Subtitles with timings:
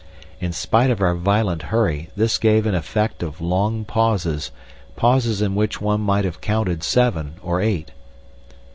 [0.39, 4.49] In spite of our violent hurry this gave an effect of long pauses,
[4.95, 7.91] pauses in which one might have counted seven or eight.